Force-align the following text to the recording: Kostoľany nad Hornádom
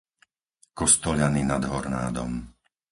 Kostoľany 0.79 1.41
nad 1.51 1.63
Hornádom 1.71 2.31